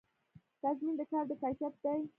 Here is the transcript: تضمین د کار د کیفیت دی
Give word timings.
تضمین 0.63 0.93
د 0.97 1.01
کار 1.11 1.23
د 1.29 1.31
کیفیت 1.41 1.73
دی 1.83 1.99